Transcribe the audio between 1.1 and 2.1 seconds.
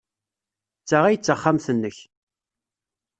d taxxamt-nnek?